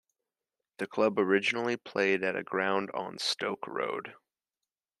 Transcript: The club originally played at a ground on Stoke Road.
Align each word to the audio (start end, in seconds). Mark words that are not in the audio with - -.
The 0.79 0.87
club 0.87 1.19
originally 1.19 1.77
played 1.77 2.23
at 2.23 2.35
a 2.35 2.41
ground 2.41 2.89
on 2.95 3.19
Stoke 3.19 3.67
Road. 3.67 4.15